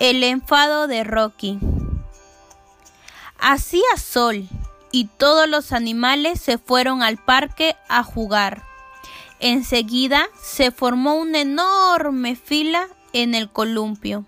El 0.00 0.22
enfado 0.22 0.86
de 0.86 1.02
Rocky. 1.02 1.58
Hacía 3.36 3.82
sol 3.96 4.48
y 4.92 5.06
todos 5.06 5.48
los 5.48 5.72
animales 5.72 6.40
se 6.40 6.56
fueron 6.56 7.02
al 7.02 7.16
parque 7.16 7.74
a 7.88 8.04
jugar. 8.04 8.62
Enseguida 9.40 10.28
se 10.40 10.70
formó 10.70 11.16
una 11.16 11.40
enorme 11.40 12.36
fila 12.36 12.86
en 13.12 13.34
el 13.34 13.50
columpio. 13.50 14.24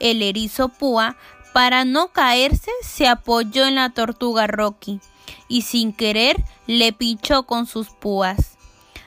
El 0.00 0.20
erizo 0.20 0.68
Púa, 0.68 1.16
para 1.54 1.86
no 1.86 2.08
caerse, 2.08 2.70
se 2.82 3.08
apoyó 3.08 3.64
en 3.64 3.76
la 3.76 3.90
tortuga 3.90 4.46
Rocky 4.46 5.00
y 5.48 5.62
sin 5.62 5.94
querer 5.94 6.44
le 6.66 6.92
pinchó 6.92 7.44
con 7.44 7.66
sus 7.66 7.88
púas. 7.88 8.58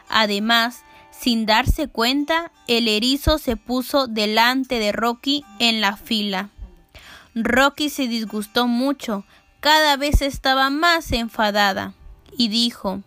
Además, 0.09 0.82
sin 1.23 1.45
darse 1.45 1.87
cuenta, 1.87 2.51
el 2.67 2.89
erizo 2.89 3.37
se 3.37 3.55
puso 3.55 4.07
delante 4.07 4.77
de 4.77 4.91
Rocky 4.91 5.45
en 5.57 5.79
la 5.79 5.95
fila. 5.95 6.49
Rocky 7.33 7.89
se 7.89 8.09
disgustó 8.09 8.67
mucho, 8.67 9.23
cada 9.61 9.95
vez 9.95 10.21
estaba 10.21 10.69
más 10.69 11.13
enfadada, 11.13 11.93
y 12.37 12.49
dijo 12.49 13.03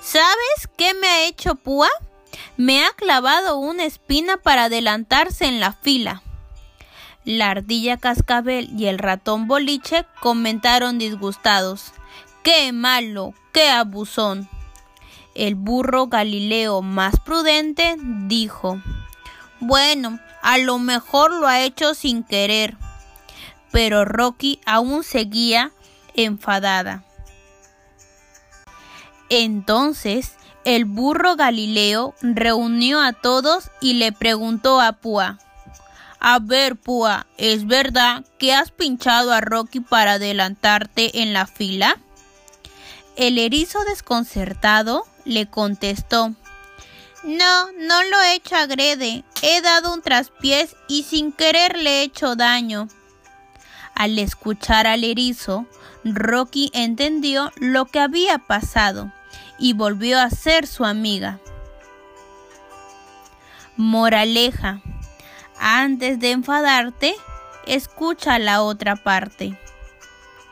¿Sabes 0.00 0.70
qué 0.78 0.94
me 0.94 1.08
ha 1.08 1.26
hecho 1.26 1.56
Púa? 1.56 1.90
Me 2.56 2.86
ha 2.86 2.90
clavado 2.96 3.58
una 3.58 3.84
espina 3.84 4.38
para 4.38 4.64
adelantarse 4.64 5.44
en 5.44 5.60
la 5.60 5.74
fila. 5.74 6.22
La 7.24 7.50
ardilla 7.50 7.98
cascabel 7.98 8.70
y 8.78 8.86
el 8.86 8.98
ratón 8.98 9.46
boliche 9.46 10.06
comentaron 10.22 10.98
disgustados. 10.98 11.92
¡Qué 12.42 12.72
malo! 12.72 13.34
¡Qué 13.52 13.68
abusón! 13.68 14.48
El 15.40 15.54
burro 15.54 16.08
Galileo 16.08 16.82
más 16.82 17.18
prudente 17.18 17.96
dijo, 17.98 18.78
Bueno, 19.58 20.20
a 20.42 20.58
lo 20.58 20.78
mejor 20.78 21.32
lo 21.32 21.46
ha 21.46 21.62
hecho 21.62 21.94
sin 21.94 22.24
querer. 22.24 22.76
Pero 23.72 24.04
Rocky 24.04 24.60
aún 24.66 25.02
seguía 25.02 25.72
enfadada. 26.12 27.04
Entonces 29.30 30.34
el 30.66 30.84
burro 30.84 31.36
Galileo 31.36 32.14
reunió 32.20 33.00
a 33.00 33.14
todos 33.14 33.70
y 33.80 33.94
le 33.94 34.12
preguntó 34.12 34.78
a 34.78 34.92
Púa, 34.92 35.38
A 36.18 36.38
ver, 36.38 36.76
Púa, 36.76 37.26
¿es 37.38 37.66
verdad 37.66 38.26
que 38.38 38.52
has 38.52 38.72
pinchado 38.72 39.32
a 39.32 39.40
Rocky 39.40 39.80
para 39.80 40.12
adelantarte 40.12 41.22
en 41.22 41.32
la 41.32 41.46
fila? 41.46 41.96
El 43.16 43.38
erizo 43.38 43.82
desconcertado 43.84 45.06
le 45.30 45.48
contestó 45.48 46.34
No, 47.22 47.72
no 47.72 48.02
lo 48.04 48.20
he 48.20 48.34
hecho 48.34 48.56
agrede. 48.56 49.24
He 49.42 49.60
dado 49.60 49.94
un 49.94 50.02
traspiés 50.02 50.76
y 50.88 51.04
sin 51.04 51.32
querer 51.32 51.78
le 51.78 52.00
he 52.00 52.02
hecho 52.02 52.36
daño. 52.36 52.88
Al 53.94 54.18
escuchar 54.18 54.86
al 54.86 55.04
erizo, 55.04 55.66
Rocky 56.04 56.70
entendió 56.72 57.52
lo 57.56 57.84
que 57.86 58.00
había 58.00 58.38
pasado 58.38 59.12
y 59.58 59.74
volvió 59.74 60.18
a 60.18 60.30
ser 60.30 60.66
su 60.66 60.84
amiga. 60.84 61.38
Moraleja. 63.76 64.80
Antes 65.58 66.18
de 66.18 66.30
enfadarte, 66.30 67.14
escucha 67.66 68.38
la 68.38 68.62
otra 68.62 68.96
parte. 68.96 69.58